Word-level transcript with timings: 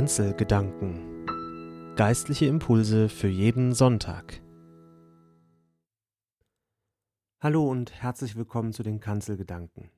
Kanzelgedanken 0.00 1.26
Geistliche 1.94 2.46
Impulse 2.46 3.10
für 3.10 3.28
jeden 3.28 3.74
Sonntag. 3.74 4.40
Hallo 7.38 7.70
und 7.70 7.92
herzlich 7.92 8.34
willkommen 8.34 8.72
zu 8.72 8.82
den 8.82 9.00
Kanzelgedanken. 9.00 9.90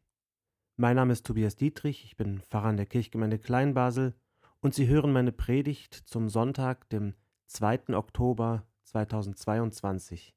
Mein 0.74 0.96
Name 0.96 1.12
ist 1.12 1.24
Tobias 1.24 1.54
Dietrich, 1.54 2.04
ich 2.04 2.16
bin 2.16 2.40
Pfarrer 2.40 2.70
in 2.70 2.78
der 2.78 2.86
Kirchgemeinde 2.86 3.38
Kleinbasel 3.38 4.16
und 4.58 4.74
Sie 4.74 4.88
hören 4.88 5.12
meine 5.12 5.30
Predigt 5.30 5.94
zum 5.94 6.28
Sonntag, 6.28 6.88
dem 6.88 7.14
2. 7.46 7.94
Oktober 7.94 8.66
2022. 8.82 10.34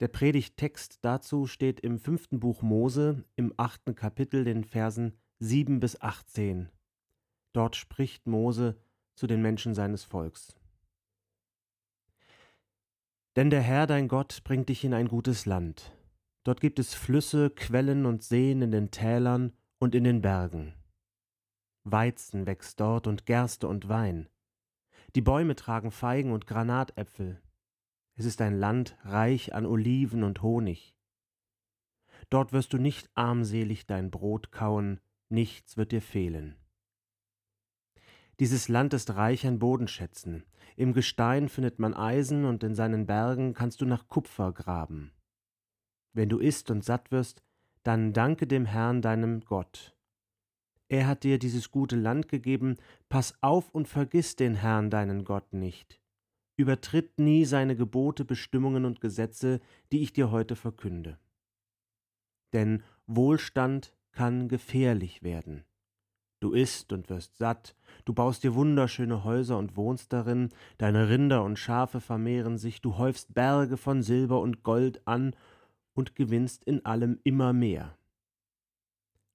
Der 0.00 0.08
Predigttext 0.08 1.00
dazu 1.02 1.46
steht 1.46 1.80
im 1.80 1.98
fünften 1.98 2.40
Buch 2.40 2.62
Mose 2.62 3.26
im 3.36 3.52
achten 3.58 3.94
Kapitel 3.94 4.44
den 4.44 4.64
Versen 4.64 5.18
7 5.38 5.80
bis 5.80 6.00
18. 6.00 6.70
Dort 7.52 7.76
spricht 7.76 8.26
Mose 8.26 8.80
zu 9.14 9.26
den 9.26 9.42
Menschen 9.42 9.74
seines 9.74 10.04
Volks. 10.04 10.54
Denn 13.36 13.50
der 13.50 13.62
Herr 13.62 13.86
dein 13.86 14.08
Gott 14.08 14.42
bringt 14.44 14.68
dich 14.68 14.84
in 14.84 14.94
ein 14.94 15.08
gutes 15.08 15.46
Land. 15.46 15.92
Dort 16.44 16.60
gibt 16.60 16.78
es 16.78 16.94
Flüsse, 16.94 17.50
Quellen 17.50 18.04
und 18.04 18.22
Seen 18.22 18.62
in 18.62 18.70
den 18.70 18.90
Tälern 18.90 19.52
und 19.78 19.94
in 19.94 20.04
den 20.04 20.20
Bergen. 20.20 20.74
Weizen 21.84 22.46
wächst 22.46 22.80
dort 22.80 23.06
und 23.06 23.26
Gerste 23.26 23.68
und 23.68 23.88
Wein. 23.88 24.28
Die 25.14 25.20
Bäume 25.20 25.56
tragen 25.56 25.90
Feigen 25.90 26.32
und 26.32 26.46
Granatäpfel. 26.46 27.40
Es 28.14 28.24
ist 28.24 28.40
ein 28.40 28.58
Land 28.58 28.96
reich 29.02 29.54
an 29.54 29.66
Oliven 29.66 30.22
und 30.22 30.42
Honig. 30.42 30.96
Dort 32.30 32.52
wirst 32.52 32.72
du 32.72 32.78
nicht 32.78 33.10
armselig 33.14 33.86
dein 33.86 34.10
Brot 34.10 34.52
kauen, 34.52 35.00
nichts 35.28 35.76
wird 35.76 35.92
dir 35.92 36.02
fehlen. 36.02 36.61
Dieses 38.42 38.66
Land 38.66 38.92
ist 38.92 39.14
reich 39.14 39.46
an 39.46 39.60
Bodenschätzen. 39.60 40.42
Im 40.74 40.92
Gestein 40.94 41.48
findet 41.48 41.78
man 41.78 41.94
Eisen 41.94 42.44
und 42.44 42.64
in 42.64 42.74
seinen 42.74 43.06
Bergen 43.06 43.54
kannst 43.54 43.80
du 43.80 43.86
nach 43.86 44.08
Kupfer 44.08 44.50
graben. 44.50 45.12
Wenn 46.12 46.28
du 46.28 46.40
isst 46.40 46.68
und 46.68 46.84
satt 46.84 47.12
wirst, 47.12 47.44
dann 47.84 48.12
danke 48.12 48.48
dem 48.48 48.66
Herrn 48.66 49.00
deinem 49.00 49.42
Gott. 49.42 49.96
Er 50.88 51.06
hat 51.06 51.22
dir 51.22 51.38
dieses 51.38 51.70
gute 51.70 51.94
Land 51.94 52.26
gegeben, 52.26 52.78
pass 53.08 53.40
auf 53.42 53.70
und 53.70 53.86
vergiss 53.86 54.34
den 54.34 54.56
Herrn 54.56 54.90
deinen 54.90 55.22
Gott 55.22 55.52
nicht. 55.52 56.00
Übertritt 56.56 57.20
nie 57.20 57.44
seine 57.44 57.76
Gebote, 57.76 58.24
Bestimmungen 58.24 58.84
und 58.84 59.00
Gesetze, 59.00 59.60
die 59.92 60.02
ich 60.02 60.12
dir 60.12 60.32
heute 60.32 60.56
verkünde. 60.56 61.16
Denn 62.52 62.82
Wohlstand 63.06 63.94
kann 64.10 64.48
gefährlich 64.48 65.22
werden. 65.22 65.64
Du 66.42 66.54
isst 66.54 66.92
und 66.92 67.08
wirst 67.08 67.36
satt, 67.36 67.76
du 68.04 68.12
baust 68.12 68.42
dir 68.42 68.56
wunderschöne 68.56 69.22
Häuser 69.22 69.56
und 69.58 69.76
wohnst 69.76 70.12
darin, 70.12 70.48
deine 70.76 71.08
Rinder 71.08 71.44
und 71.44 71.56
Schafe 71.56 72.00
vermehren 72.00 72.58
sich, 72.58 72.80
du 72.80 72.98
häufst 72.98 73.32
Berge 73.32 73.76
von 73.76 74.02
Silber 74.02 74.40
und 74.40 74.64
Gold 74.64 75.06
an 75.06 75.36
und 75.94 76.16
gewinnst 76.16 76.64
in 76.64 76.84
allem 76.84 77.20
immer 77.22 77.52
mehr. 77.52 77.96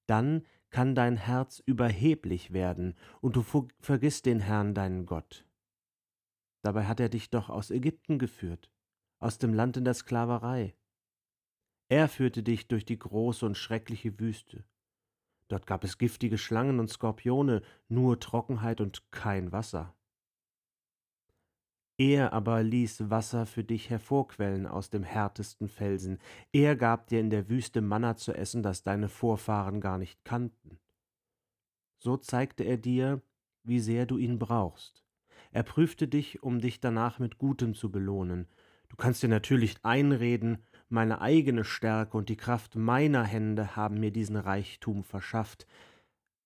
Dann 0.06 0.44
kann 0.70 0.96
dein 0.96 1.16
Herz 1.16 1.64
überheblich 1.66 2.52
werden 2.52 2.94
und 3.22 3.38
du 3.38 3.46
vergisst 3.80 4.26
den 4.26 4.42
Herrn 4.42 4.74
deinen 4.74 5.06
Gott. 5.06 5.46
Dabei 6.62 6.88
hat 6.88 7.00
er 7.00 7.08
dich 7.08 7.30
doch 7.30 7.48
aus 7.48 7.72
Ägypten 7.72 8.20
geführt, 8.20 8.70
aus 9.20 9.38
dem 9.38 9.54
Land 9.54 9.78
in 9.78 9.86
der 9.86 9.94
Sklaverei. 9.94 10.76
Er 11.88 12.10
führte 12.10 12.44
dich 12.44 12.68
durch 12.68 12.84
die 12.84 13.00
große 13.00 13.46
und 13.46 13.56
schreckliche 13.56 14.20
Wüste. 14.20 14.66
Dort 15.48 15.66
gab 15.66 15.84
es 15.84 15.98
giftige 15.98 16.38
Schlangen 16.38 16.80
und 16.80 16.90
Skorpione, 16.90 17.62
nur 17.88 18.20
Trockenheit 18.20 18.82
und 18.82 19.12
kein 19.12 19.52
Wasser. 19.52 19.94
Er 22.00 22.32
aber 22.32 22.62
ließ 22.62 23.10
Wasser 23.10 23.48
für 23.48 23.64
dich 23.64 23.90
hervorquellen 23.90 24.68
aus 24.68 24.92
dem 24.92 25.02
härtesten 25.02 25.68
Felsen. 25.68 26.20
Er 26.52 26.76
gab 26.76 27.08
dir 27.08 27.20
in 27.20 27.32
der 27.32 27.50
Wüste 27.50 27.82
Manna 27.82 28.16
zu 28.16 28.34
essen, 28.34 28.62
das 28.62 28.84
deine 28.84 29.10
Vorfahren 29.10 29.82
gar 29.82 29.98
nicht 29.98 30.24
kannten. 30.24 30.78
So 31.98 32.16
zeigte 32.18 32.64
er 32.64 32.78
dir, 32.78 33.24
wie 33.64 33.80
sehr 33.80 34.06
du 34.06 34.18
ihn 34.18 34.38
brauchst. 34.38 35.04
Er 35.52 35.64
prüfte 35.64 36.08
dich, 36.08 36.44
um 36.44 36.60
dich 36.60 36.80
danach 36.80 37.18
mit 37.18 37.40
Gutem 37.40 37.74
zu 37.74 37.92
belohnen. 37.92 38.48
Du 38.90 38.96
kannst 38.96 39.24
dir 39.24 39.30
natürlich 39.30 39.78
einreden, 39.84 40.64
meine 40.90 41.22
eigene 41.22 41.64
Stärke 41.64 42.18
und 42.18 42.30
die 42.30 42.38
Kraft 42.38 42.76
meiner 42.76 43.24
Hände 43.24 43.76
haben 43.76 44.00
mir 44.00 44.12
diesen 44.12 44.38
Reichtum 44.38 45.04
verschafft. 45.04 45.68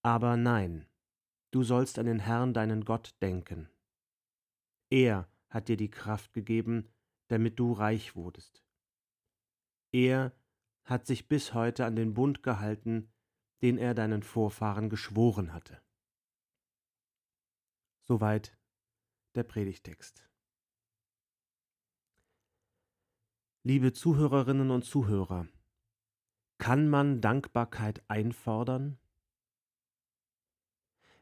Aber 0.02 0.38
nein, 0.38 0.86
du 1.52 1.64
sollst 1.64 2.00
an 2.00 2.08
den 2.08 2.20
Herrn 2.20 2.54
deinen 2.54 2.86
Gott 2.86 3.16
denken. 3.22 3.70
Er 4.90 5.30
hat 5.50 5.68
dir 5.68 5.78
die 5.78 5.92
Kraft 5.92 6.34
gegeben, 6.34 6.90
damit 7.28 7.60
du 7.60 7.72
reich 7.74 8.16
wurdest. 8.16 8.64
Er 9.92 10.34
hat 10.86 11.06
sich 11.06 11.28
bis 11.28 11.54
heute 11.54 11.86
an 11.86 11.96
den 11.96 12.14
Bund 12.14 12.44
gehalten, 12.44 13.12
den 13.62 13.78
er 13.78 13.94
deinen 13.94 14.24
Vorfahren 14.24 14.90
geschworen 14.90 15.54
hatte. 15.54 15.82
Soweit 18.08 18.58
der 19.36 19.44
Predigtext. 19.44 20.31
Liebe 23.64 23.94
Zuhörerinnen 23.94 24.72
und 24.72 24.86
Zuhörer, 24.86 25.48
kann 26.58 26.90
man 26.90 27.22
Dankbarkeit 27.22 28.02
einfordern? 28.08 28.98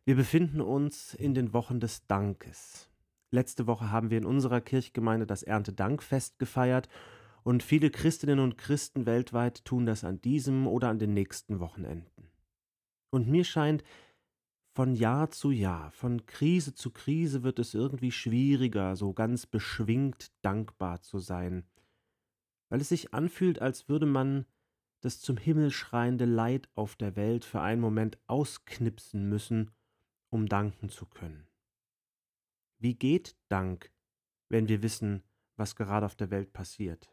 Wir 0.05 0.16
befinden 0.16 0.61
uns 0.61 1.13
in 1.13 1.33
den 1.33 1.51
Wochen 1.51 1.81
des 1.81 2.07
Dankes. 2.07 2.89
Letzte 3.29 3.67
Woche 3.67 3.91
haben 3.91 4.09
wir 4.09 4.17
in 4.17 4.25
unserer 4.25 4.61
Kirchgemeinde 4.61 5.27
das 5.27 5.44
Erntedankfest 5.44 6.39
gefeiert 6.39 6.88
und 7.44 7.61
viele 7.61 7.89
Christinnen 7.89 8.39
und 8.39 8.57
Christen 8.57 9.06
weltweit 9.06 9.66
tun 9.66 9.85
das 9.85 10.06
an 10.06 10.21
diesem 10.21 10.66
oder 10.66 10.88
an 10.88 10.97
den 10.97 11.13
nächsten 11.13 11.59
Wochenenden. 11.59 12.31
Und 13.09 13.27
mir 13.27 13.44
scheint, 13.44 13.83
von 14.71 14.95
Jahr 14.95 15.29
zu 15.29 15.51
Jahr, 15.51 15.91
von 15.91 16.25
Krise 16.25 16.73
zu 16.73 16.91
Krise 16.91 17.44
wird 17.44 17.59
es 17.59 17.73
irgendwie 17.73 18.13
schwieriger, 18.13 18.95
so 18.95 19.11
ganz 19.11 19.45
beschwingt 19.45 20.31
dankbar 20.41 21.01
zu 21.01 21.19
sein 21.19 21.66
weil 22.69 22.81
es 22.81 22.90
sich 22.90 23.13
anfühlt, 23.13 23.62
als 23.62 23.90
würde 23.90 24.06
man 24.06 24.46
das 25.02 25.19
zum 25.19 25.38
Himmel 25.38 25.72
schreiende 25.72 26.25
Leid 26.25 26.69
auf 26.75 26.96
der 26.96 27.16
Welt 27.16 27.46
für 27.46 27.62
einen 27.62 27.81
Moment 27.81 28.18
ausknipsen 28.28 29.28
müssen, 29.28 29.72
um 30.30 30.47
danken 30.47 30.90
zu 30.90 31.06
können. 31.06 31.47
Wie 32.78 32.96
geht 32.96 33.35
Dank, 33.47 33.91
wenn 34.50 34.68
wir 34.68 34.84
wissen, 34.84 35.24
was 35.56 35.75
gerade 35.75 36.06
auf 36.06 36.16
der 36.16 36.31
Welt 36.31 36.53
passiert? 36.53 37.09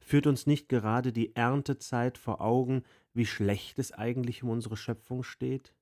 Führt 0.00 0.26
uns 0.26 0.46
nicht 0.46 0.68
gerade 0.68 1.12
die 1.12 1.34
Erntezeit 1.34 2.18
vor 2.18 2.40
Augen, 2.40 2.82
wie 3.12 3.26
schlecht 3.26 3.78
es 3.78 3.92
eigentlich 3.92 4.42
um 4.42 4.50
unsere 4.50 4.76
Schöpfung 4.76 5.22
steht? 5.22 5.74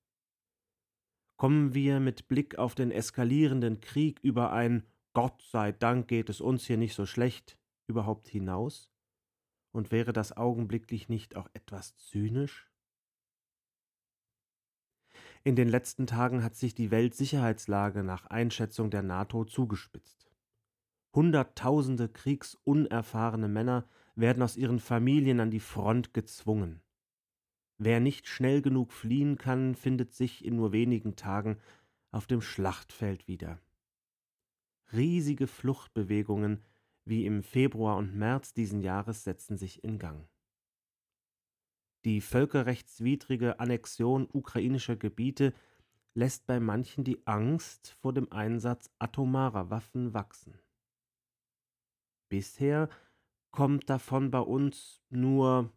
Kommen 1.36 1.74
wir 1.74 2.00
mit 2.00 2.28
Blick 2.28 2.58
auf 2.58 2.74
den 2.74 2.90
eskalierenden 2.90 3.80
Krieg 3.80 4.20
über 4.20 4.52
ein 4.52 4.86
Gott 5.14 5.42
sei 5.42 5.72
Dank 5.72 6.08
geht 6.08 6.30
es 6.30 6.40
uns 6.40 6.64
hier 6.66 6.78
nicht 6.78 6.94
so 6.94 7.04
schlecht 7.04 7.58
überhaupt 7.86 8.28
hinaus? 8.28 8.90
Und 9.72 9.90
wäre 9.90 10.12
das 10.12 10.36
augenblicklich 10.36 11.08
nicht 11.08 11.36
auch 11.36 11.48
etwas 11.54 11.96
zynisch? 11.96 12.70
In 15.44 15.56
den 15.56 15.68
letzten 15.68 16.06
Tagen 16.06 16.44
hat 16.44 16.54
sich 16.54 16.74
die 16.74 16.90
Weltsicherheitslage 16.90 18.04
nach 18.04 18.26
Einschätzung 18.26 18.90
der 18.90 19.02
NATO 19.02 19.44
zugespitzt. 19.44 20.30
Hunderttausende 21.14 22.08
kriegsunerfahrene 22.08 23.48
Männer 23.48 23.88
werden 24.14 24.42
aus 24.42 24.56
ihren 24.56 24.78
Familien 24.78 25.40
an 25.40 25.50
die 25.50 25.60
Front 25.60 26.14
gezwungen. 26.14 26.80
Wer 27.78 27.98
nicht 27.98 28.28
schnell 28.28 28.62
genug 28.62 28.92
fliehen 28.92 29.36
kann, 29.36 29.74
findet 29.74 30.12
sich 30.12 30.44
in 30.44 30.56
nur 30.56 30.72
wenigen 30.72 31.16
Tagen 31.16 31.58
auf 32.12 32.26
dem 32.26 32.40
Schlachtfeld 32.40 33.26
wieder. 33.26 33.58
Riesige 34.92 35.46
Fluchtbewegungen 35.46 36.62
wie 37.04 37.26
im 37.26 37.42
Februar 37.42 37.96
und 37.96 38.14
März 38.14 38.52
diesen 38.52 38.80
Jahres 38.80 39.24
setzen 39.24 39.56
sich 39.56 39.82
in 39.82 39.98
Gang. 39.98 40.28
Die 42.04 42.20
völkerrechtswidrige 42.20 43.60
Annexion 43.60 44.28
ukrainischer 44.32 44.96
Gebiete 44.96 45.52
lässt 46.14 46.46
bei 46.46 46.60
manchen 46.60 47.04
die 47.04 47.26
Angst 47.26 47.96
vor 48.00 48.12
dem 48.12 48.30
Einsatz 48.32 48.90
atomarer 48.98 49.70
Waffen 49.70 50.12
wachsen. 50.12 50.58
Bisher 52.28 52.88
kommt 53.50 53.88
davon 53.88 54.30
bei 54.30 54.40
uns 54.40 55.00
nur 55.10 55.72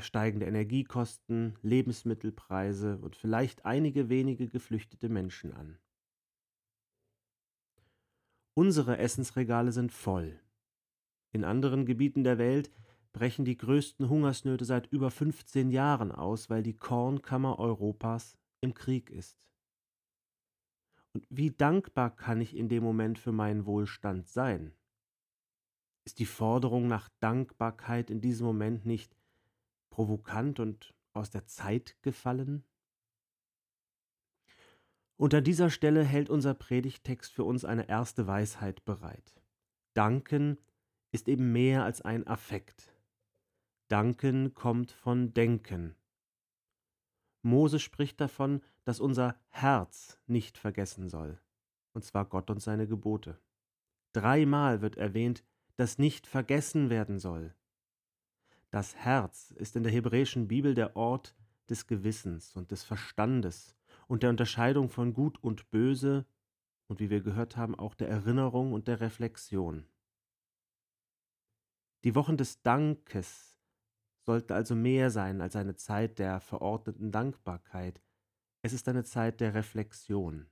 steigende 0.00 0.46
Energiekosten, 0.46 1.58
Lebensmittelpreise 1.62 2.98
und 2.98 3.16
vielleicht 3.16 3.66
einige 3.66 4.08
wenige 4.08 4.48
geflüchtete 4.48 5.08
Menschen 5.08 5.52
an. 5.52 5.78
Unsere 8.54 8.98
Essensregale 8.98 9.72
sind 9.72 9.90
voll. 9.90 10.40
In 11.32 11.44
anderen 11.44 11.86
Gebieten 11.86 12.22
der 12.22 12.38
Welt 12.38 12.70
brechen 13.12 13.44
die 13.44 13.56
größten 13.56 14.08
Hungersnöte 14.08 14.64
seit 14.64 14.86
über 14.86 15.10
15 15.10 15.70
Jahren 15.70 16.12
aus, 16.12 16.50
weil 16.50 16.62
die 16.62 16.76
Kornkammer 16.76 17.58
Europas 17.58 18.38
im 18.60 18.72
Krieg 18.74 19.10
ist. 19.10 19.36
Und 21.12 21.26
wie 21.30 21.50
dankbar 21.50 22.14
kann 22.14 22.40
ich 22.40 22.56
in 22.56 22.68
dem 22.68 22.84
Moment 22.84 23.18
für 23.18 23.32
meinen 23.32 23.66
Wohlstand 23.66 24.28
sein? 24.28 24.72
Ist 26.04 26.20
die 26.20 26.26
Forderung 26.26 26.86
nach 26.86 27.08
Dankbarkeit 27.20 28.10
in 28.10 28.20
diesem 28.20 28.46
Moment 28.46 28.86
nicht 28.86 29.16
provokant 29.90 30.60
und 30.60 30.94
aus 31.12 31.30
der 31.30 31.46
Zeit 31.46 31.96
gefallen? 32.02 32.64
An 35.18 35.44
dieser 35.44 35.70
Stelle 35.70 36.04
hält 36.04 36.28
unser 36.28 36.54
Predigtext 36.54 37.32
für 37.32 37.44
uns 37.44 37.64
eine 37.64 37.88
erste 37.88 38.26
Weisheit 38.26 38.84
bereit. 38.84 39.40
Danken 39.94 40.58
ist 41.12 41.28
eben 41.28 41.52
mehr 41.52 41.84
als 41.84 42.02
ein 42.02 42.26
Affekt. 42.26 42.92
Danken 43.88 44.54
kommt 44.54 44.90
von 44.90 45.32
Denken. 45.32 45.94
Mose 47.42 47.78
spricht 47.78 48.20
davon, 48.20 48.62
dass 48.84 49.00
unser 49.00 49.36
Herz 49.50 50.18
nicht 50.26 50.58
vergessen 50.58 51.08
soll, 51.08 51.38
und 51.92 52.04
zwar 52.04 52.24
Gott 52.24 52.50
und 52.50 52.60
seine 52.60 52.86
Gebote. 52.86 53.38
Dreimal 54.12 54.80
wird 54.80 54.96
erwähnt, 54.96 55.44
dass 55.76 55.98
nicht 55.98 56.26
vergessen 56.26 56.90
werden 56.90 57.18
soll. 57.18 57.54
Das 58.70 58.96
Herz 58.96 59.52
ist 59.52 59.76
in 59.76 59.82
der 59.82 59.92
hebräischen 59.92 60.48
Bibel 60.48 60.74
der 60.74 60.96
Ort 60.96 61.36
des 61.68 61.86
Gewissens 61.86 62.56
und 62.56 62.70
des 62.70 62.82
Verstandes 62.82 63.76
und 64.08 64.22
der 64.22 64.30
Unterscheidung 64.30 64.88
von 64.88 65.14
Gut 65.14 65.42
und 65.42 65.70
Böse 65.70 66.26
und 66.88 67.00
wie 67.00 67.10
wir 67.10 67.20
gehört 67.20 67.56
haben, 67.56 67.74
auch 67.74 67.94
der 67.94 68.08
Erinnerung 68.08 68.72
und 68.72 68.88
der 68.88 69.00
Reflexion. 69.00 69.86
Die 72.04 72.14
Wochen 72.14 72.36
des 72.36 72.62
Dankes 72.62 73.58
sollten 74.26 74.52
also 74.52 74.74
mehr 74.74 75.10
sein 75.10 75.40
als 75.40 75.56
eine 75.56 75.76
Zeit 75.76 76.18
der 76.18 76.40
verordneten 76.40 77.10
Dankbarkeit. 77.10 78.02
Es 78.62 78.72
ist 78.72 78.88
eine 78.88 79.04
Zeit 79.04 79.40
der 79.40 79.54
Reflexion. 79.54 80.50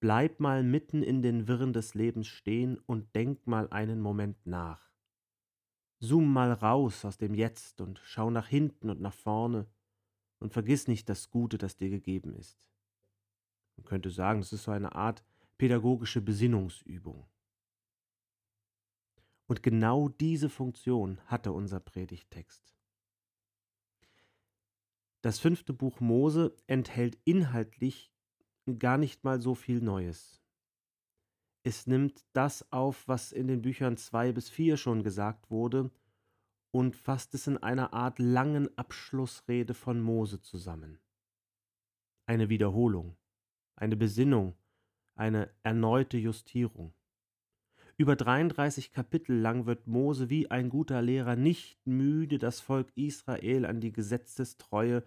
Bleib 0.00 0.40
mal 0.40 0.62
mitten 0.62 1.02
in 1.02 1.20
den 1.20 1.46
Wirren 1.46 1.74
des 1.74 1.94
Lebens 1.94 2.26
stehen 2.26 2.78
und 2.78 3.14
denk 3.14 3.46
mal 3.46 3.68
einen 3.70 4.00
Moment 4.00 4.46
nach. 4.46 4.90
Zoom 5.98 6.32
mal 6.32 6.52
raus 6.52 7.04
aus 7.04 7.18
dem 7.18 7.34
Jetzt 7.34 7.82
und 7.82 8.00
schau 8.02 8.30
nach 8.30 8.48
hinten 8.48 8.88
und 8.88 9.02
nach 9.02 9.12
vorne 9.12 9.66
und 10.40 10.52
vergiss 10.52 10.88
nicht 10.88 11.08
das 11.08 11.30
Gute, 11.30 11.58
das 11.58 11.76
dir 11.76 11.90
gegeben 11.90 12.34
ist. 12.34 12.66
Man 13.76 13.84
könnte 13.84 14.10
sagen, 14.10 14.40
es 14.40 14.52
ist 14.52 14.64
so 14.64 14.72
eine 14.72 14.94
Art 14.94 15.22
pädagogische 15.58 16.20
Besinnungsübung. 16.20 17.28
Und 19.46 19.62
genau 19.62 20.08
diese 20.08 20.48
Funktion 20.48 21.20
hatte 21.26 21.52
unser 21.52 21.80
Predigtext. 21.80 22.74
Das 25.22 25.38
fünfte 25.38 25.74
Buch 25.74 26.00
Mose 26.00 26.56
enthält 26.66 27.18
inhaltlich 27.24 28.10
gar 28.78 28.96
nicht 28.96 29.24
mal 29.24 29.40
so 29.40 29.54
viel 29.54 29.80
Neues. 29.80 30.40
Es 31.62 31.86
nimmt 31.86 32.24
das 32.32 32.72
auf, 32.72 33.06
was 33.06 33.32
in 33.32 33.48
den 33.48 33.60
Büchern 33.60 33.98
zwei 33.98 34.32
bis 34.32 34.48
vier 34.48 34.78
schon 34.78 35.02
gesagt 35.02 35.50
wurde 35.50 35.90
und 36.70 36.94
fasst 36.94 37.34
es 37.34 37.46
in 37.46 37.56
einer 37.58 37.92
Art 37.92 38.18
langen 38.18 38.76
Abschlussrede 38.78 39.74
von 39.74 40.00
Mose 40.00 40.40
zusammen. 40.40 40.98
Eine 42.26 42.48
Wiederholung, 42.48 43.16
eine 43.76 43.96
Besinnung, 43.96 44.56
eine 45.14 45.50
erneute 45.62 46.16
Justierung. 46.16 46.94
Über 47.96 48.16
33 48.16 48.92
Kapitel 48.92 49.36
lang 49.36 49.66
wird 49.66 49.86
Mose 49.86 50.30
wie 50.30 50.50
ein 50.50 50.70
guter 50.70 51.02
Lehrer 51.02 51.36
nicht 51.36 51.86
müde, 51.86 52.38
das 52.38 52.60
Volk 52.60 52.90
Israel 52.94 53.66
an 53.66 53.80
die 53.80 53.92
Gesetzestreue 53.92 55.04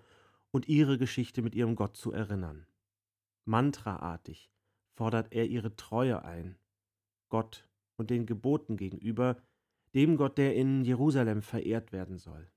und 0.51 0.68
ihre 0.68 1.00
Geschichte 1.00 1.42
mit 1.42 1.56
ihrem 1.56 1.75
Gott 1.75 1.98
zu 1.98 2.12
erinnern. 2.12 2.68
Mantraartig 3.45 4.51
fordert 4.95 5.33
er 5.33 5.48
ihre 5.48 5.75
Treue 5.75 6.24
ein, 6.24 6.60
Gott 7.30 7.68
und 7.98 8.12
den 8.12 8.27
Geboten 8.27 8.77
gegenüber, 8.77 9.38
dem 9.94 10.18
Gott, 10.18 10.38
der 10.38 10.56
in 10.56 10.84
Jerusalem 10.84 11.42
verehrt 11.42 11.92
werden 11.92 12.18
soll. 12.18 12.50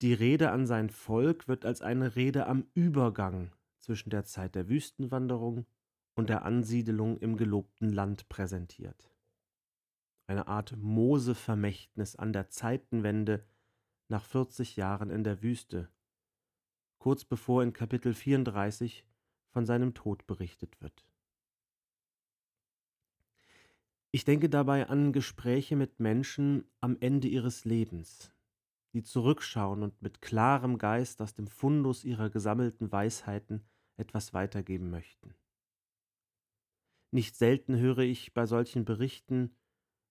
Die 0.00 0.14
Rede 0.14 0.50
an 0.50 0.66
sein 0.66 0.90
Volk 0.90 1.46
wird 1.46 1.64
als 1.64 1.80
eine 1.80 2.16
Rede 2.16 2.46
am 2.46 2.66
Übergang 2.74 3.52
zwischen 3.78 4.10
der 4.10 4.24
Zeit 4.24 4.54
der 4.54 4.68
Wüstenwanderung 4.68 5.66
und 6.14 6.28
der 6.28 6.44
Ansiedelung 6.44 7.18
im 7.18 7.36
gelobten 7.36 7.90
Land 7.90 8.28
präsentiert. 8.28 9.14
Eine 10.26 10.46
Art 10.46 10.76
Mose-Vermächtnis 10.76 12.16
an 12.16 12.32
der 12.32 12.48
Zeitenwende 12.48 13.44
nach 14.08 14.24
40 14.24 14.76
Jahren 14.76 15.10
in 15.10 15.24
der 15.24 15.42
Wüste, 15.42 15.88
kurz 16.98 17.24
bevor 17.24 17.62
in 17.62 17.72
Kapitel 17.72 18.14
34 18.14 19.04
von 19.50 19.66
seinem 19.66 19.94
Tod 19.94 20.26
berichtet 20.26 20.80
wird. 20.80 21.04
Ich 24.14 24.26
denke 24.26 24.50
dabei 24.50 24.88
an 24.88 25.14
Gespräche 25.14 25.74
mit 25.74 25.98
Menschen 25.98 26.70
am 26.80 26.98
Ende 27.00 27.28
ihres 27.28 27.64
Lebens, 27.64 28.30
die 28.92 29.02
zurückschauen 29.02 29.82
und 29.82 30.02
mit 30.02 30.20
klarem 30.20 30.76
Geist 30.76 31.22
aus 31.22 31.32
dem 31.32 31.46
Fundus 31.46 32.04
ihrer 32.04 32.28
gesammelten 32.28 32.92
Weisheiten 32.92 33.64
etwas 33.96 34.34
weitergeben 34.34 34.90
möchten. 34.90 35.34
Nicht 37.10 37.36
selten 37.36 37.76
höre 37.78 38.00
ich 38.00 38.34
bei 38.34 38.44
solchen 38.44 38.84
Berichten 38.84 39.56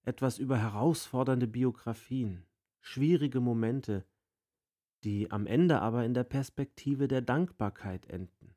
etwas 0.03 0.39
über 0.39 0.57
herausfordernde 0.57 1.47
Biografien, 1.47 2.47
schwierige 2.79 3.39
Momente, 3.39 4.07
die 5.03 5.29
am 5.29 5.45
Ende 5.45 5.79
aber 5.79 6.05
in 6.05 6.15
der 6.15 6.23
Perspektive 6.23 7.07
der 7.07 7.21
Dankbarkeit 7.21 8.07
enden. 8.07 8.55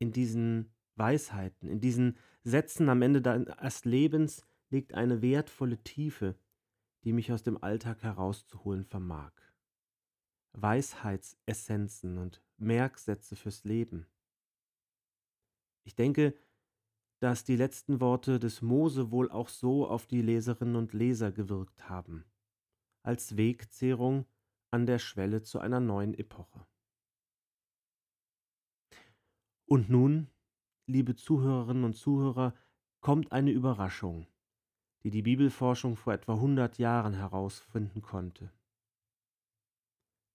In 0.00 0.10
diesen 0.10 0.72
Weisheiten, 1.00 1.66
in 1.66 1.80
diesen 1.80 2.18
Sätzen 2.44 2.90
am 2.90 3.00
Ende 3.00 3.22
des 3.22 3.84
Lebens 3.86 4.46
liegt 4.68 4.92
eine 4.92 5.22
wertvolle 5.22 5.78
Tiefe, 5.82 6.38
die 7.04 7.14
mich 7.14 7.32
aus 7.32 7.42
dem 7.42 7.62
Alltag 7.62 8.02
herauszuholen 8.02 8.84
vermag. 8.84 9.32
Weisheitsessenzen 10.52 12.18
und 12.18 12.42
Merksätze 12.58 13.34
fürs 13.34 13.64
Leben. 13.64 14.06
Ich 15.84 15.94
denke, 15.94 16.34
dass 17.20 17.44
die 17.44 17.56
letzten 17.56 18.00
Worte 18.00 18.38
des 18.38 18.60
Mose 18.60 19.10
wohl 19.10 19.30
auch 19.30 19.48
so 19.48 19.88
auf 19.88 20.06
die 20.06 20.20
Leserinnen 20.20 20.76
und 20.76 20.92
Leser 20.92 21.32
gewirkt 21.32 21.88
haben, 21.88 22.26
als 23.02 23.38
Wegzehrung 23.38 24.26
an 24.70 24.84
der 24.84 24.98
Schwelle 24.98 25.42
zu 25.42 25.60
einer 25.60 25.80
neuen 25.80 26.12
Epoche. 26.12 26.66
Und 29.64 29.88
nun 29.88 30.28
liebe 30.90 31.14
Zuhörerinnen 31.14 31.84
und 31.84 31.94
Zuhörer, 31.94 32.54
kommt 33.00 33.32
eine 33.32 33.50
Überraschung, 33.50 34.26
die 35.02 35.10
die 35.10 35.22
Bibelforschung 35.22 35.96
vor 35.96 36.12
etwa 36.12 36.34
100 36.34 36.78
Jahren 36.78 37.14
herausfinden 37.14 38.02
konnte. 38.02 38.52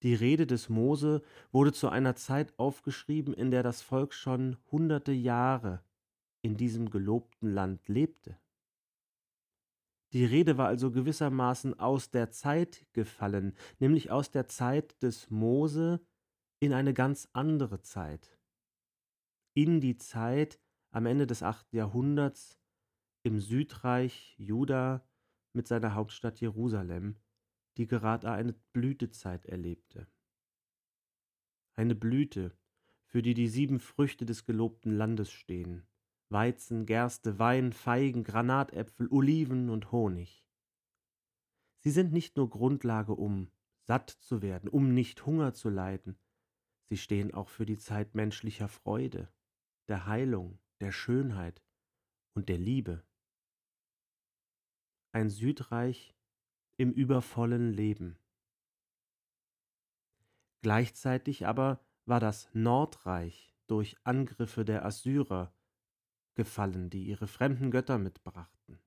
Die 0.02 0.14
Rede 0.14 0.46
des 0.46 0.70
Mose 0.70 1.22
wurde 1.52 1.74
zu 1.74 1.90
einer 1.90 2.16
Zeit 2.16 2.58
aufgeschrieben, 2.60 3.34
in 3.34 3.52
der 3.52 3.64
das 3.64 3.82
Volk 3.82 4.14
schon 4.14 4.58
hunderte 4.72 5.12
Jahre 5.12 5.84
in 6.42 6.58
diesem 6.58 6.90
gelobten 6.90 7.54
Land 7.54 7.88
lebte. 7.88 8.38
Die 10.14 10.26
Rede 10.26 10.58
war 10.58 10.68
also 10.68 10.92
gewissermaßen 10.92 11.80
aus 11.80 12.12
der 12.12 12.30
Zeit 12.32 12.86
gefallen, 12.94 13.56
nämlich 13.80 14.12
aus 14.12 14.32
der 14.32 14.48
Zeit 14.48 15.02
des 15.02 15.30
Mose 15.30 16.00
in 16.60 16.72
eine 16.72 16.94
ganz 16.94 17.28
andere 17.34 17.82
Zeit 17.82 18.35
in 19.56 19.80
die 19.80 19.96
Zeit 19.98 20.60
am 20.92 21.06
Ende 21.06 21.26
des 21.26 21.42
8. 21.42 21.74
Jahrhunderts 21.74 22.60
im 23.24 23.40
Südreich 23.40 24.36
Juda 24.38 25.08
mit 25.54 25.66
seiner 25.68 25.96
Hauptstadt 25.96 26.42
Jerusalem, 26.42 27.16
die 27.78 27.88
gerade 27.88 28.30
eine 28.30 28.54
Blütezeit 28.74 29.46
erlebte. 29.46 30.08
Eine 31.74 31.96
Blüte, 31.96 32.56
für 33.06 33.22
die 33.22 33.34
die 33.34 33.48
sieben 33.48 33.80
Früchte 33.80 34.26
des 34.26 34.46
gelobten 34.46 34.92
Landes 34.92 35.32
stehen, 35.32 35.88
Weizen, 36.30 36.86
Gerste, 36.86 37.40
Wein, 37.40 37.72
Feigen, 37.72 38.26
Granatäpfel, 38.26 39.08
Oliven 39.10 39.70
und 39.70 39.92
Honig. 39.94 40.46
Sie 41.80 41.92
sind 41.92 42.12
nicht 42.12 42.36
nur 42.36 42.50
Grundlage, 42.50 43.14
um 43.14 43.50
satt 43.84 44.10
zu 44.10 44.42
werden, 44.42 44.68
um 44.68 44.94
nicht 44.94 45.26
Hunger 45.26 45.54
zu 45.54 45.70
leiden, 45.70 46.18
sie 46.90 46.98
stehen 46.98 47.34
auch 47.34 47.50
für 47.50 47.66
die 47.66 47.78
Zeit 47.78 48.16
menschlicher 48.16 48.68
Freude, 48.68 49.32
der 49.88 50.08
Heilung, 50.08 50.60
der 50.82 50.92
Schönheit 50.92 51.62
und 52.34 52.50
der 52.50 52.58
Liebe. 52.58 53.04
Ein 55.12 55.30
Südreich 55.30 56.16
im 56.78 56.92
übervollen 56.92 57.72
Leben. 57.72 58.18
Gleichzeitig 60.62 61.46
aber 61.46 61.80
war 62.06 62.20
das 62.20 62.50
Nordreich 62.54 63.56
durch 63.68 63.96
Angriffe 64.04 64.66
der 64.66 64.86
Assyrer 64.86 65.54
gefallen, 66.36 66.90
die 66.90 67.06
ihre 67.06 67.28
fremden 67.28 67.72
Götter 67.72 67.98
mitbrachten. 67.98 68.80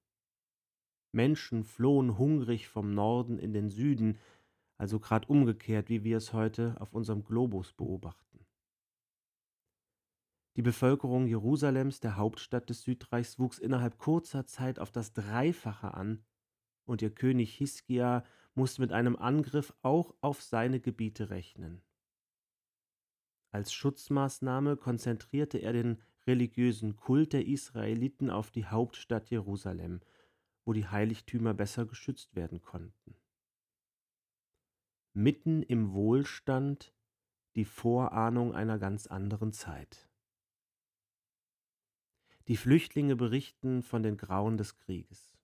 Menschen 1.12 1.64
flohen 1.64 2.18
hungrig 2.18 2.68
vom 2.68 2.92
Norden 2.92 3.38
in 3.38 3.52
den 3.52 3.70
Süden, 3.70 4.18
also 4.76 5.00
gerade 5.00 5.26
umgekehrt, 5.28 5.88
wie 5.88 6.04
wir 6.04 6.18
es 6.18 6.32
heute 6.32 6.76
auf 6.80 6.92
unserem 6.92 7.24
Globus 7.24 7.72
beobachten. 7.72 8.27
Die 10.58 10.62
Bevölkerung 10.62 11.28
Jerusalems, 11.28 12.00
der 12.00 12.16
Hauptstadt 12.16 12.68
des 12.68 12.82
Südreichs, 12.82 13.38
wuchs 13.38 13.60
innerhalb 13.60 13.96
kurzer 13.96 14.44
Zeit 14.44 14.80
auf 14.80 14.90
das 14.90 15.12
Dreifache 15.12 15.94
an, 15.94 16.24
und 16.84 17.00
ihr 17.00 17.14
König 17.14 17.54
Hiskia 17.54 18.24
musste 18.56 18.80
mit 18.80 18.90
einem 18.90 19.14
Angriff 19.14 19.72
auch 19.82 20.16
auf 20.20 20.42
seine 20.42 20.80
Gebiete 20.80 21.30
rechnen. 21.30 21.80
Als 23.52 23.72
Schutzmaßnahme 23.72 24.76
konzentrierte 24.76 25.58
er 25.58 25.72
den 25.72 26.02
religiösen 26.26 26.96
Kult 26.96 27.34
der 27.34 27.46
Israeliten 27.46 28.28
auf 28.28 28.50
die 28.50 28.66
Hauptstadt 28.66 29.30
Jerusalem, 29.30 30.00
wo 30.64 30.72
die 30.72 30.88
Heiligtümer 30.88 31.54
besser 31.54 31.86
geschützt 31.86 32.34
werden 32.34 32.62
konnten. 32.62 33.14
Mitten 35.12 35.62
im 35.62 35.92
Wohlstand 35.92 36.92
die 37.54 37.64
Vorahnung 37.64 38.56
einer 38.56 38.80
ganz 38.80 39.06
anderen 39.06 39.52
Zeit. 39.52 40.07
Die 42.48 42.56
Flüchtlinge 42.56 43.14
berichten 43.14 43.82
von 43.82 44.02
den 44.02 44.16
Grauen 44.16 44.56
des 44.56 44.76
Krieges. 44.76 45.36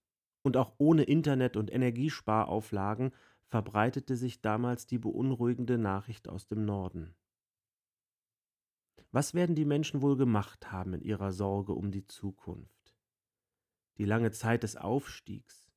Und 0.42 0.56
auch 0.56 0.74
ohne 0.78 1.02
Internet 1.02 1.56
und 1.56 1.70
Energiesparauflagen 1.70 3.12
verbreitete 3.48 4.16
sich 4.16 4.40
damals 4.40 4.86
die 4.86 4.98
beunruhigende 4.98 5.76
Nachricht 5.76 6.28
aus 6.28 6.46
dem 6.46 6.64
Norden. 6.64 7.14
Was 9.12 9.34
werden 9.34 9.54
die 9.54 9.66
Menschen 9.66 10.00
wohl 10.00 10.16
gemacht 10.16 10.72
haben 10.72 10.94
in 10.94 11.02
ihrer 11.02 11.32
Sorge 11.32 11.72
um 11.72 11.92
die 11.92 12.06
Zukunft? 12.06 12.96
Die 13.98 14.06
lange 14.06 14.32
Zeit 14.32 14.62
des 14.62 14.76
Aufstiegs, 14.76 15.70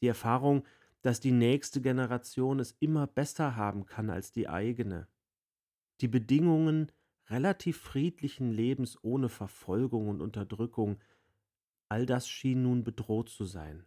die 0.00 0.06
Erfahrung, 0.06 0.64
dass 1.02 1.20
die 1.20 1.32
nächste 1.32 1.82
Generation 1.82 2.60
es 2.60 2.72
immer 2.78 3.06
besser 3.06 3.56
haben 3.56 3.84
kann 3.84 4.10
als 4.10 4.32
die 4.32 4.48
eigene, 4.48 5.08
die 6.00 6.08
Bedingungen 6.08 6.90
relativ 7.30 7.78
friedlichen 7.78 8.52
Lebens 8.52 9.02
ohne 9.02 9.28
Verfolgung 9.28 10.08
und 10.08 10.20
Unterdrückung, 10.20 11.00
all 11.88 12.06
das 12.06 12.28
schien 12.28 12.62
nun 12.62 12.84
bedroht 12.84 13.28
zu 13.28 13.44
sein. 13.44 13.84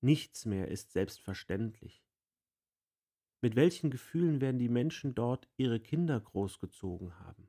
Nichts 0.00 0.44
mehr 0.44 0.68
ist 0.68 0.92
selbstverständlich. 0.92 2.04
Mit 3.40 3.56
welchen 3.56 3.90
Gefühlen 3.90 4.40
werden 4.40 4.58
die 4.58 4.68
Menschen 4.68 5.14
dort 5.14 5.48
ihre 5.56 5.80
Kinder 5.80 6.20
großgezogen 6.20 7.18
haben? 7.20 7.48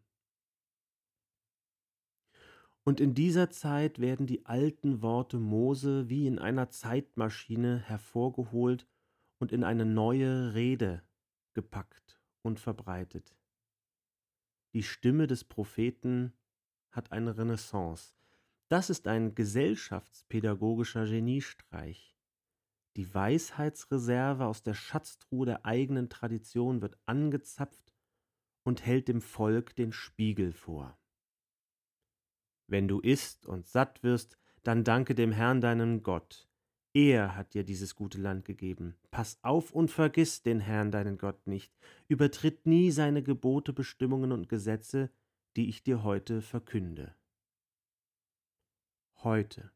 Und 2.83 2.99
in 2.99 3.15
dieser 3.15 3.49
Zeit 3.49 3.99
werden 3.99 4.27
die 4.27 4.45
alten 4.45 5.01
Worte 5.01 5.39
Mose 5.39 6.07
wie 6.07 6.27
in 6.27 6.37
einer 6.37 6.69
Zeitmaschine 6.69 7.79
hervorgeholt 7.79 8.87
und 9.39 9.51
in 9.51 9.63
eine 9.63 9.85
neue 9.85 10.53
Rede 10.53 11.01
gepackt 11.53 12.21
und 12.43 12.59
verbreitet. 12.59 13.35
Die 14.75 14.83
Stimme 14.83 15.25
des 15.25 15.45
Propheten 15.45 16.33
hat 16.91 17.13
eine 17.13 17.37
Renaissance. 17.37 18.13
Das 18.67 18.89
ist 18.89 19.07
ein 19.07 19.33
gesellschaftspädagogischer 19.33 21.05
Geniestreich. 21.05 22.17
Die 22.97 23.13
Weisheitsreserve 23.13 24.45
aus 24.45 24.63
der 24.63 24.73
Schatztruhe 24.73 25.45
der 25.45 25.65
eigenen 25.65 26.09
Tradition 26.09 26.81
wird 26.81 26.97
angezapft 27.05 27.93
und 28.63 28.85
hält 28.85 29.07
dem 29.07 29.21
Volk 29.21 29.77
den 29.77 29.93
Spiegel 29.93 30.51
vor. 30.51 30.99
Wenn 32.67 32.89
du 32.89 32.99
isst 32.99 33.45
und 33.45 33.65
satt 33.65 34.03
wirst, 34.03 34.37
dann 34.63 34.83
danke 34.83 35.15
dem 35.15 35.31
Herrn 35.31 35.61
deinem 35.61 36.03
Gott. 36.03 36.49
Er 36.95 37.35
hat 37.35 37.53
dir 37.53 37.65
dieses 37.65 37.93
gute 37.93 38.17
Land 38.17 38.45
gegeben. 38.45 38.95
Pass 39.11 39.37
auf 39.41 39.73
und 39.73 39.91
vergiss 39.91 40.43
den 40.43 40.61
Herrn 40.61 40.91
deinen 40.91 41.17
Gott 41.17 41.45
nicht. 41.45 41.77
Übertritt 42.07 42.65
nie 42.65 42.89
seine 42.89 43.21
Gebote, 43.21 43.73
Bestimmungen 43.73 44.31
und 44.31 44.47
Gesetze, 44.47 45.11
die 45.57 45.67
ich 45.67 45.83
dir 45.83 46.03
heute 46.03 46.41
verkünde. 46.41 47.13
Heute. 49.17 49.71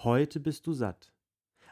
Heute 0.00 0.38
bist 0.38 0.66
du 0.66 0.74
satt. 0.74 1.14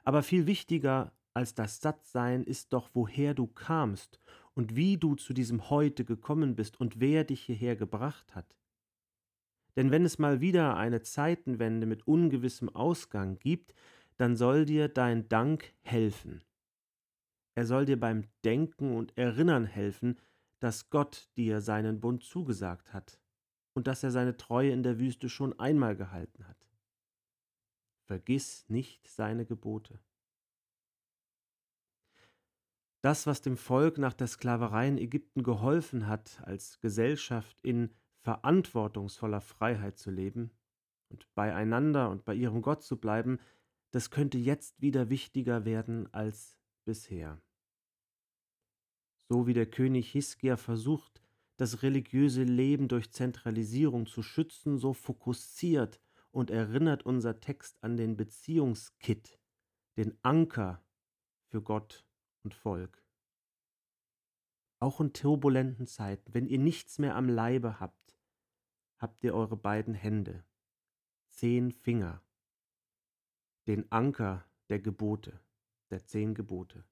Aber 0.05 0.23
viel 0.23 0.47
wichtiger 0.47 1.13
als 1.35 1.55
das 1.55 1.83
Sattsein 1.83 2.45
ist 2.45 2.73
doch, 2.73 2.89
woher 2.95 3.35
du 3.35 3.47
kamst 3.47 4.19
und 4.55 4.75
wie 4.75 4.97
du 4.97 5.17
zu 5.17 5.35
diesem 5.35 5.69
Heute 5.69 6.07
gekommen 6.07 6.57
bist 6.57 6.81
und 6.81 6.99
wer 6.99 7.25
dich 7.25 7.43
hierher 7.43 7.77
gebracht 7.77 8.35
hat. 8.35 8.57
Denn 9.77 9.91
wenn 9.91 10.05
es 10.05 10.19
mal 10.19 10.41
wieder 10.41 10.77
eine 10.77 11.03
Zeitenwende 11.03 11.87
mit 11.87 12.07
ungewissem 12.07 12.69
Ausgang 12.69 13.39
gibt, 13.39 13.75
dann 14.17 14.37
soll 14.37 14.67
dir 14.67 14.89
dein 14.89 15.29
Dank 15.29 15.73
helfen. 15.83 16.43
Er 17.55 17.67
soll 17.67 17.87
dir 17.87 17.99
beim 17.99 18.25
Denken 18.45 18.97
und 18.97 19.17
Erinnern 19.17 19.65
helfen, 19.65 20.19
dass 20.59 20.91
Gott 20.91 21.29
dir 21.37 21.61
seinen 21.61 22.01
Bund 22.01 22.23
zugesagt 22.23 22.93
hat 22.93 23.19
und 23.75 23.87
dass 23.87 24.03
er 24.03 24.11
seine 24.11 24.37
Treue 24.37 24.71
in 24.71 24.83
der 24.83 24.99
Wüste 24.99 25.29
schon 25.29 25.59
einmal 25.59 25.97
gehalten 25.97 26.47
hat. 26.47 26.69
Vergiss 28.07 28.69
nicht 28.69 29.09
seine 29.09 29.47
Gebote. 29.47 29.99
Das, 33.01 33.27
was 33.27 33.41
dem 33.41 33.57
Volk 33.57 33.99
nach 33.99 34.13
der 34.13 34.29
Sklaverei 34.29 34.87
in 34.87 34.99
Ägypten 34.99 35.43
geholfen 35.43 36.07
hat, 36.07 36.41
als 36.45 36.79
Gesellschaft 36.81 37.59
in 37.63 37.91
verantwortungsvoller 38.23 39.41
Freiheit 39.41 39.99
zu 39.99 40.11
leben 40.11 40.51
und 41.09 41.33
beieinander 41.35 42.11
und 42.11 42.25
bei 42.25 42.35
ihrem 42.35 42.63
Gott 42.63 42.83
zu 42.83 42.99
bleiben, 42.99 43.39
das 43.91 44.11
könnte 44.11 44.39
jetzt 44.39 44.81
wieder 44.81 45.11
wichtiger 45.11 45.65
werden 45.65 46.13
als 46.15 46.59
bisher. 46.85 47.41
So 49.29 49.47
wie 49.47 49.55
der 49.55 49.67
König 49.67 50.11
Hiskia 50.11 50.57
versucht, 50.57 51.23
das 51.57 51.83
religiöse 51.83 52.43
Leben 52.43 52.89
durch 52.89 53.13
Zentralisierung 53.13 54.07
zu 54.07 54.23
schützen, 54.23 54.79
so 54.79 54.93
fokussiert 54.93 56.01
und 56.31 56.51
erinnert 56.51 57.05
unser 57.05 57.41
Text 57.41 57.83
an 57.83 57.97
den 57.97 58.17
Beziehungskit, 58.17 59.39
den 59.97 60.19
Anker 60.23 60.83
für 61.49 61.63
Gott 61.63 62.07
und 62.43 62.55
Volk. 62.55 63.05
Auch 64.81 65.01
in 65.01 65.13
turbulenten 65.13 65.87
Zeiten, 65.87 66.35
wenn 66.35 66.47
ihr 66.47 66.59
nichts 66.59 66.99
mehr 66.99 67.15
am 67.15 67.29
Leibe 67.29 67.79
habt, 67.79 68.02
habt 69.03 69.25
ihr 69.25 69.35
eure 69.35 69.57
beiden 69.57 69.95
Hände, 69.95 70.45
zehn 71.29 71.73
Finger, 71.73 72.23
den 73.67 73.91
Anker 73.91 74.49
der 74.69 74.79
Gebote, 74.79 75.41
der 75.91 76.07
zehn 76.07 76.35
Gebote. 76.35 76.85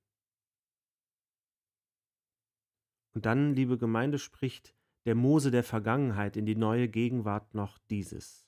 Und 3.15 3.27
dann, 3.27 3.55
liebe 3.55 3.79
Gemeinde, 3.79 4.19
spricht 4.19 4.75
der 5.05 5.15
Mose 5.15 5.53
der 5.53 5.63
Vergangenheit 5.63 6.37
in 6.37 6.47
die 6.47 6.57
neue 6.57 6.89
Gegenwart 6.89 7.55
noch 7.55 7.79
dieses. 7.79 8.45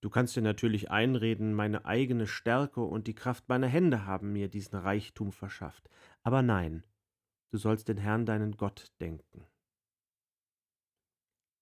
Du 0.00 0.08
kannst 0.08 0.34
dir 0.34 0.42
natürlich 0.42 0.90
einreden, 0.90 1.52
meine 1.52 1.84
eigene 1.84 2.26
Stärke 2.26 2.80
und 2.80 3.06
die 3.06 3.14
Kraft 3.14 3.48
meiner 3.48 3.66
Hände 3.66 4.06
haben 4.06 4.32
mir 4.32 4.48
diesen 4.48 4.78
Reichtum 4.78 5.30
verschafft. 5.30 5.90
Aber 6.22 6.40
nein, 6.40 6.84
du 7.50 7.58
sollst 7.58 7.88
den 7.88 7.98
Herrn 7.98 8.24
deinen 8.24 8.56
Gott 8.56 8.92
denken 9.00 9.46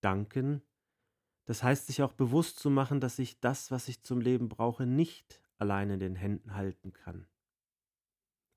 danken. 0.00 0.62
Das 1.44 1.62
heißt, 1.62 1.86
sich 1.86 2.02
auch 2.02 2.12
bewusst 2.12 2.58
zu 2.58 2.70
machen, 2.70 3.00
dass 3.00 3.18
ich 3.18 3.40
das, 3.40 3.70
was 3.70 3.88
ich 3.88 4.02
zum 4.02 4.20
Leben 4.20 4.48
brauche, 4.48 4.86
nicht 4.86 5.40
allein 5.58 5.90
in 5.90 6.00
den 6.00 6.16
Händen 6.16 6.54
halten 6.54 6.92
kann. 6.92 7.26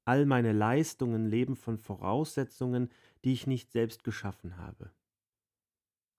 All 0.05 0.25
meine 0.25 0.53
Leistungen 0.53 1.27
leben 1.27 1.55
von 1.55 1.77
Voraussetzungen, 1.77 2.89
die 3.24 3.34
ich 3.34 3.46
nicht 3.46 3.72
selbst 3.72 4.03
geschaffen 4.03 4.58
habe. 4.58 4.91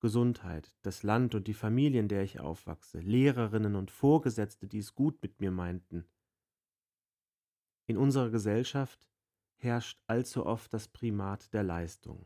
Gesundheit, 0.01 0.75
das 0.83 1.03
Land 1.03 1.35
und 1.35 1.47
die 1.47 1.55
Familie, 1.55 2.01
in 2.01 2.09
der 2.09 2.23
ich 2.23 2.41
aufwachse, 2.41 3.01
Lehrerinnen 3.01 3.77
und 3.77 3.91
Vorgesetzte, 3.91 4.67
die 4.67 4.79
es 4.79 4.95
gut 4.95 5.21
mit 5.23 5.41
mir 5.41 5.51
meinten. 5.51 6.07
In 7.87 7.97
unserer 7.97 8.31
Gesellschaft 8.31 9.09
herrscht 9.57 10.01
allzu 10.07 10.47
oft 10.47 10.73
das 10.73 10.89
Primat 10.89 11.53
der 11.53 11.65
Leistung. 11.65 12.25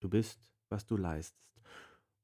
Du 0.00 0.08
bist, 0.08 0.54
was 0.68 0.86
du 0.86 0.96
leistest. 0.96 1.53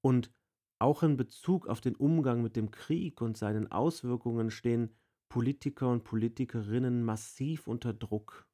Und 0.00 0.32
auch 0.78 1.02
in 1.02 1.16
Bezug 1.16 1.66
auf 1.66 1.80
den 1.80 1.94
Umgang 1.94 2.42
mit 2.42 2.56
dem 2.56 2.70
Krieg 2.70 3.20
und 3.20 3.36
seinen 3.36 3.70
Auswirkungen 3.70 4.50
stehen 4.50 4.94
Politiker 5.28 5.90
und 5.90 6.04
Politikerinnen 6.04 7.04
massiv 7.04 7.66
unter 7.66 7.92
Druck. 7.92 8.48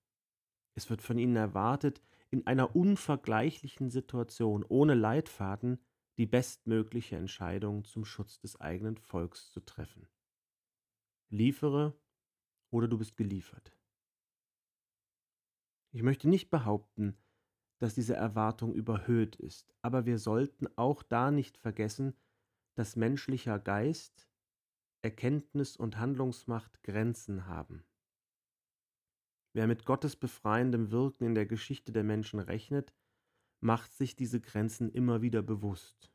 Es 0.74 0.90
wird 0.90 1.02
von 1.02 1.18
ihnen 1.18 1.36
erwartet, 1.36 2.02
in 2.30 2.46
einer 2.46 2.74
unvergleichlichen 2.76 3.90
Situation 3.90 4.64
ohne 4.68 4.94
Leitfaden 4.94 5.78
die 6.18 6.26
bestmögliche 6.26 7.16
Entscheidung 7.16 7.84
zum 7.84 8.04
Schutz 8.04 8.40
des 8.40 8.60
eigenen 8.60 8.96
Volks 8.96 9.50
zu 9.50 9.60
treffen. 9.60 10.08
Liefere 11.30 11.98
oder 12.70 12.88
du 12.88 12.98
bist 12.98 13.16
geliefert. 13.16 13.72
Ich 15.92 16.02
möchte 16.02 16.28
nicht 16.28 16.50
behaupten, 16.50 17.16
dass 17.78 17.94
diese 17.94 18.14
Erwartung 18.14 18.74
überhöht 18.74 19.36
ist. 19.36 19.74
Aber 19.82 20.06
wir 20.06 20.18
sollten 20.18 20.66
auch 20.76 21.02
da 21.02 21.30
nicht 21.30 21.58
vergessen, 21.58 22.14
dass 22.74 22.96
menschlicher 22.96 23.58
Geist, 23.58 24.28
Erkenntnis 25.02 25.76
und 25.76 25.98
Handlungsmacht 25.98 26.82
Grenzen 26.82 27.46
haben. 27.46 27.84
Wer 29.52 29.66
mit 29.66 29.84
Gottes 29.86 30.16
befreiendem 30.16 30.90
Wirken 30.90 31.24
in 31.24 31.34
der 31.34 31.46
Geschichte 31.46 31.92
der 31.92 32.04
Menschen 32.04 32.40
rechnet, 32.40 32.92
macht 33.60 33.92
sich 33.94 34.16
diese 34.16 34.40
Grenzen 34.40 34.90
immer 34.90 35.22
wieder 35.22 35.42
bewusst. 35.42 36.12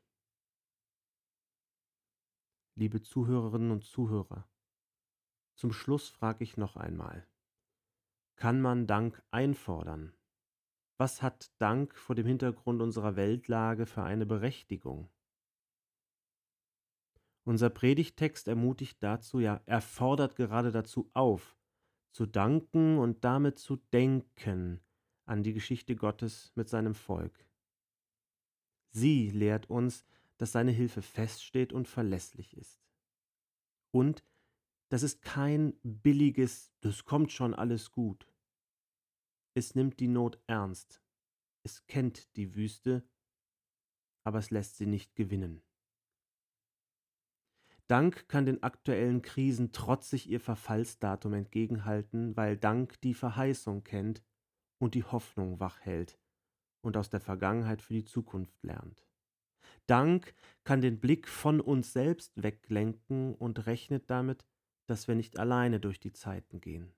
Liebe 2.76 3.02
Zuhörerinnen 3.02 3.70
und 3.70 3.84
Zuhörer, 3.84 4.48
zum 5.56 5.72
Schluss 5.72 6.08
frage 6.08 6.44
ich 6.44 6.56
noch 6.56 6.76
einmal, 6.76 7.26
kann 8.36 8.60
man 8.60 8.86
Dank 8.86 9.22
einfordern? 9.30 10.14
Was 11.02 11.20
hat 11.20 11.50
Dank 11.58 11.98
vor 11.98 12.14
dem 12.14 12.28
Hintergrund 12.28 12.80
unserer 12.80 13.16
Weltlage 13.16 13.86
für 13.86 14.04
eine 14.04 14.24
Berechtigung? 14.24 15.10
Unser 17.42 17.70
Predigtext 17.70 18.46
ermutigt 18.46 19.02
dazu, 19.02 19.40
ja, 19.40 19.60
er 19.66 19.80
fordert 19.80 20.36
gerade 20.36 20.70
dazu 20.70 21.10
auf, 21.12 21.58
zu 22.12 22.24
danken 22.24 22.98
und 22.98 23.24
damit 23.24 23.58
zu 23.58 23.78
denken 23.92 24.80
an 25.24 25.42
die 25.42 25.54
Geschichte 25.54 25.96
Gottes 25.96 26.52
mit 26.54 26.68
seinem 26.68 26.94
Volk. 26.94 27.48
Sie 28.92 29.28
lehrt 29.30 29.68
uns, 29.68 30.04
dass 30.38 30.52
seine 30.52 30.70
Hilfe 30.70 31.02
feststeht 31.02 31.72
und 31.72 31.88
verlässlich 31.88 32.56
ist. 32.56 32.80
Und 33.90 34.22
das 34.88 35.02
ist 35.02 35.20
kein 35.20 35.74
billiges, 35.82 36.72
das 36.80 37.04
kommt 37.04 37.32
schon 37.32 37.54
alles 37.54 37.90
gut. 37.90 38.31
Es 39.54 39.74
nimmt 39.74 40.00
die 40.00 40.08
Not 40.08 40.40
ernst. 40.46 41.02
Es 41.62 41.86
kennt 41.86 42.36
die 42.36 42.54
Wüste, 42.54 43.06
aber 44.24 44.38
es 44.38 44.50
lässt 44.50 44.76
sie 44.76 44.86
nicht 44.86 45.14
gewinnen. 45.14 45.62
Dank 47.86 48.28
kann 48.28 48.46
den 48.46 48.62
aktuellen 48.62 49.20
Krisen 49.20 49.72
trotzig 49.72 50.30
ihr 50.30 50.40
Verfallsdatum 50.40 51.34
entgegenhalten, 51.34 52.36
weil 52.36 52.56
Dank 52.56 53.00
die 53.02 53.12
Verheißung 53.12 53.84
kennt 53.84 54.22
und 54.78 54.94
die 54.94 55.04
Hoffnung 55.04 55.60
wach 55.60 55.80
hält 55.80 56.18
und 56.80 56.96
aus 56.96 57.10
der 57.10 57.20
Vergangenheit 57.20 57.82
für 57.82 57.92
die 57.92 58.04
Zukunft 58.04 58.62
lernt. 58.62 59.06
Dank 59.86 60.34
kann 60.64 60.80
den 60.80 61.00
Blick 61.00 61.28
von 61.28 61.60
uns 61.60 61.92
selbst 61.92 62.42
weglenken 62.42 63.34
und 63.34 63.66
rechnet 63.66 64.08
damit, 64.08 64.46
dass 64.86 65.08
wir 65.08 65.14
nicht 65.14 65.38
alleine 65.38 65.80
durch 65.80 66.00
die 66.00 66.12
Zeiten 66.12 66.60
gehen. 66.60 66.94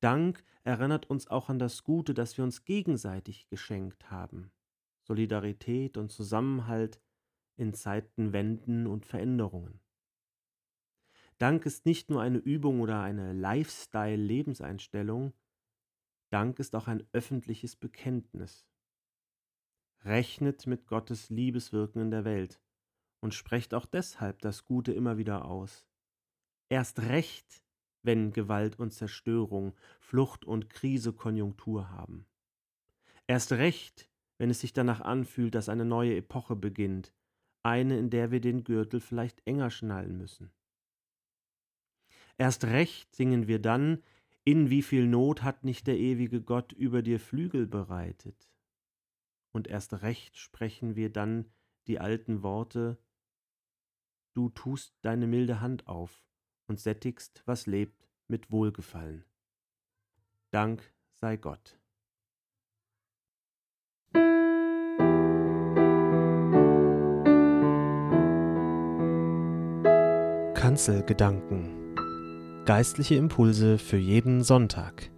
Dank 0.00 0.42
erinnert 0.64 1.08
uns 1.08 1.28
auch 1.28 1.48
an 1.48 1.58
das 1.58 1.84
Gute, 1.84 2.14
das 2.14 2.36
wir 2.36 2.44
uns 2.44 2.64
gegenseitig 2.64 3.48
geschenkt 3.48 4.10
haben. 4.10 4.50
Solidarität 5.02 5.96
und 5.96 6.10
Zusammenhalt 6.10 7.00
in 7.56 7.74
Zeiten 7.74 8.32
Wenden 8.32 8.86
und 8.86 9.04
Veränderungen. 9.04 9.80
Dank 11.38 11.64
ist 11.64 11.86
nicht 11.86 12.10
nur 12.10 12.20
eine 12.20 12.38
Übung 12.38 12.80
oder 12.80 13.02
eine 13.02 13.32
Lifestyle-Lebenseinstellung, 13.32 15.32
Dank 16.30 16.60
ist 16.60 16.76
auch 16.76 16.86
ein 16.86 17.04
öffentliches 17.12 17.74
Bekenntnis. 17.74 18.64
Rechnet 20.04 20.66
mit 20.66 20.86
Gottes 20.86 21.28
Liebeswirken 21.28 22.00
in 22.00 22.10
der 22.10 22.24
Welt 22.24 22.60
und 23.20 23.34
sprecht 23.34 23.74
auch 23.74 23.84
deshalb 23.84 24.40
das 24.40 24.64
Gute 24.64 24.92
immer 24.92 25.18
wieder 25.18 25.44
aus. 25.44 25.84
Erst 26.68 27.00
recht, 27.00 27.64
wenn 28.02 28.32
Gewalt 28.32 28.78
und 28.78 28.92
Zerstörung, 28.92 29.74
Flucht 29.98 30.44
und 30.44 30.70
Krise 30.70 31.12
Konjunktur 31.12 31.90
haben. 31.90 32.26
Erst 33.26 33.52
recht, 33.52 34.08
wenn 34.38 34.50
es 34.50 34.60
sich 34.60 34.72
danach 34.72 35.00
anfühlt, 35.00 35.54
dass 35.54 35.68
eine 35.68 35.84
neue 35.84 36.16
Epoche 36.16 36.56
beginnt, 36.56 37.12
eine, 37.62 37.98
in 37.98 38.10
der 38.10 38.30
wir 38.30 38.40
den 38.40 38.64
Gürtel 38.64 39.00
vielleicht 39.00 39.46
enger 39.46 39.70
schnallen 39.70 40.16
müssen. 40.16 40.50
Erst 42.38 42.64
recht 42.64 43.14
singen 43.14 43.48
wir 43.48 43.58
dann, 43.58 44.02
in 44.44 44.70
wie 44.70 44.82
viel 44.82 45.06
Not 45.06 45.42
hat 45.42 45.64
nicht 45.64 45.86
der 45.86 45.98
ewige 45.98 46.40
Gott 46.40 46.72
über 46.72 47.02
dir 47.02 47.20
Flügel 47.20 47.66
bereitet. 47.66 48.48
Und 49.52 49.68
erst 49.68 50.02
recht 50.02 50.38
sprechen 50.38 50.96
wir 50.96 51.10
dann 51.10 51.52
die 51.86 51.98
alten 51.98 52.42
Worte, 52.42 52.98
du 54.32 54.48
tust 54.48 54.94
deine 55.02 55.26
milde 55.26 55.60
Hand 55.60 55.86
auf 55.86 56.24
und 56.70 56.78
sättigst, 56.80 57.42
was 57.46 57.66
lebt, 57.66 58.08
mit 58.28 58.52
Wohlgefallen. 58.52 59.24
Dank 60.52 60.94
sei 61.12 61.36
Gott. 61.36 61.76
Kanzelgedanken 70.54 71.94
Geistliche 72.66 73.16
Impulse 73.16 73.76
für 73.78 73.96
jeden 73.96 74.44
Sonntag. 74.44 75.10